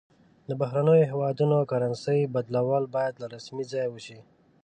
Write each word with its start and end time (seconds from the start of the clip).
د 0.49 0.51
بهرنیو 0.61 1.09
هیوادونو 1.11 1.57
کرنسي 1.71 2.19
بدلول 2.33 2.83
باید 2.95 3.13
له 3.21 3.27
رسمي 3.35 3.65
ځایه 3.71 3.89
وشي. 3.91 4.19